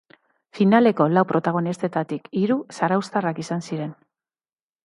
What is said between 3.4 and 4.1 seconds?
izan ziren.